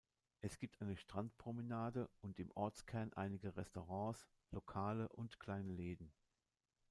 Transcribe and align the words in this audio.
Es 0.39 0.57
gibt 0.57 0.81
eine 0.81 0.97
Strandpromenade 0.97 2.09
und 2.21 2.39
im 2.39 2.49
Ortskern 2.55 3.13
einige 3.13 3.55
Restaurants, 3.55 4.25
Lokale 4.49 5.07
und 5.09 5.39
kleine 5.39 5.69
Läden. 5.73 6.11